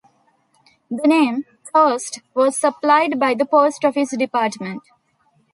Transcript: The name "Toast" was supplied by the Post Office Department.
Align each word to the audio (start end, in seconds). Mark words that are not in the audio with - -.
The 0.89 1.07
name 1.07 1.43
"Toast" 1.71 2.21
was 2.33 2.57
supplied 2.57 3.19
by 3.19 3.35
the 3.35 3.45
Post 3.45 3.85
Office 3.85 4.17
Department. 4.17 4.81